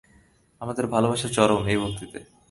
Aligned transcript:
আমাদের 0.61 0.85
ভালোবাসার 0.87 1.31
চরম 1.31 1.61
এই 1.67 1.77
ভক্তিতে। 1.77 2.19